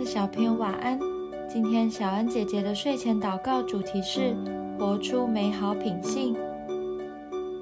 [0.00, 0.98] 的小朋友，晚安。
[1.46, 4.34] 今天小恩姐姐的睡前祷告主题是
[4.78, 6.34] 活出美好品性。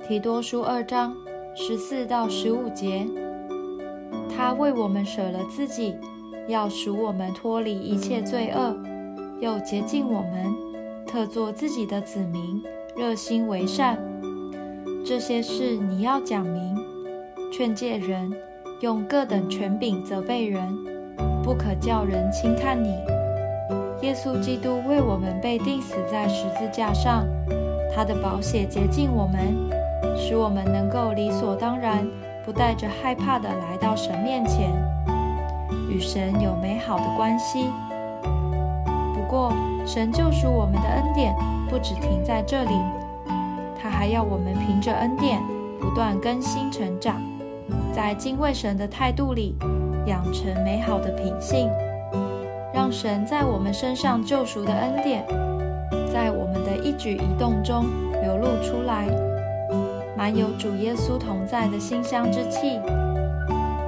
[0.07, 1.17] 提多书二章
[1.57, 3.05] 十四到十五节，
[4.31, 5.97] 他为我们舍了自己，
[6.47, 8.77] 要使我们脱离一切罪恶，
[9.41, 10.55] 又洁净我们，
[11.05, 12.63] 特作自己的子民，
[12.97, 13.99] 热心为善。
[15.05, 16.79] 这些事你要讲明，
[17.51, 18.33] 劝诫人，
[18.81, 20.79] 用各等权柄责备人。
[21.49, 22.91] 不可叫人轻看你。
[24.03, 27.25] 耶稣基督为我们被钉死在十字架上，
[27.91, 29.41] 他的宝血洁净我们，
[30.15, 32.07] 使我们能够理所当然，
[32.45, 34.71] 不带着害怕的来到神面前，
[35.89, 37.71] 与神有美好的关系。
[39.15, 39.51] 不过，
[39.87, 41.35] 神救赎我们的恩典
[41.71, 42.75] 不只停在这里，
[43.81, 45.41] 他还要我们凭着恩典
[45.81, 47.23] 不断更新成长，
[47.91, 49.57] 在敬畏神的态度里。
[50.09, 51.71] 养成美好的品性，
[52.73, 55.23] 让神在我们身上救赎的恩典，
[56.11, 57.85] 在我们的一举一动中
[58.23, 59.07] 流露出来，
[60.17, 62.81] 满有主耶稣同在的馨香之气。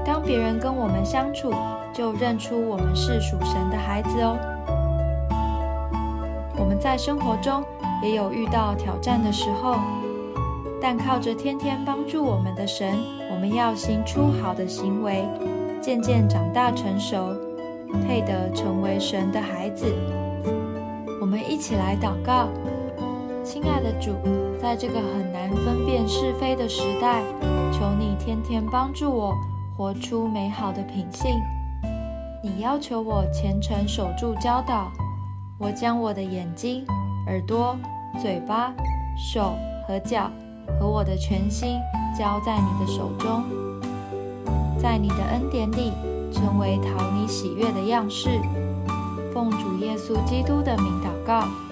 [0.05, 1.55] 当别人跟我们相处，
[1.91, 4.37] 就认出我们是属神的孩子哦。
[6.59, 7.65] 我们在生活中
[8.03, 9.77] 也有遇到挑战的时候，
[10.83, 12.95] 但靠着天天帮助我们的神，
[13.33, 15.27] 我们要行出好的行为。
[15.81, 17.35] 渐渐长大成熟，
[18.07, 19.87] 配得成为神的孩子。
[21.21, 22.49] 我们一起来祷告，
[23.43, 24.13] 亲爱的主，
[24.61, 27.23] 在这个很难分辨是非的时代，
[27.73, 29.35] 求你天天帮助我
[29.77, 31.31] 活出美好的品性。
[32.43, 34.93] 你要求我虔诚守住教导，
[35.59, 36.85] 我将我的眼睛、
[37.27, 37.75] 耳朵、
[38.21, 38.75] 嘴巴、
[39.17, 39.55] 手
[39.89, 40.31] 和脚
[40.79, 41.79] 和我的全心
[42.17, 43.70] 交在你的手中。
[44.81, 45.93] 在你的恩典里，
[46.33, 48.41] 成为讨你喜悦的样式。
[49.33, 51.70] 奉主耶稣基督的名祷告。